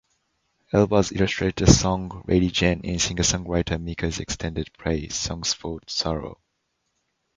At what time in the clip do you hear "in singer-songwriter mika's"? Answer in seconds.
2.81-4.19